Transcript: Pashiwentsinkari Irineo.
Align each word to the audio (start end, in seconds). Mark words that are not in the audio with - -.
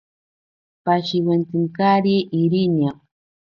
Pashiwentsinkari 0.85 2.15
Irineo. 2.41 2.93